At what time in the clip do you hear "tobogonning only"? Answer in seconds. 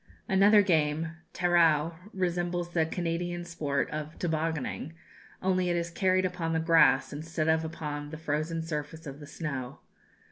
4.17-5.69